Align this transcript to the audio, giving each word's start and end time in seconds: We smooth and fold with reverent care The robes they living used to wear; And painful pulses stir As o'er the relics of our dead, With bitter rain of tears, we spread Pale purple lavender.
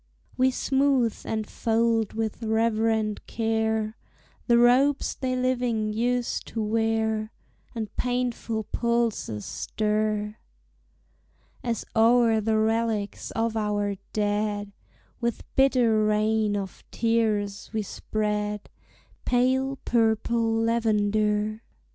We 0.35 0.49
smooth 0.49 1.15
and 1.25 1.45
fold 1.47 2.13
with 2.13 2.41
reverent 2.41 3.27
care 3.27 3.97
The 4.47 4.57
robes 4.57 5.13
they 5.13 5.35
living 5.35 5.93
used 5.93 6.47
to 6.47 6.63
wear; 6.63 7.31
And 7.75 7.95
painful 7.97 8.63
pulses 8.71 9.45
stir 9.45 10.37
As 11.63 11.85
o'er 11.95 12.41
the 12.41 12.57
relics 12.57 13.29
of 13.35 13.55
our 13.55 13.93
dead, 14.11 14.71
With 15.19 15.43
bitter 15.55 16.03
rain 16.03 16.57
of 16.57 16.83
tears, 16.89 17.69
we 17.71 17.83
spread 17.83 18.71
Pale 19.23 19.77
purple 19.85 20.51
lavender. 20.51 21.61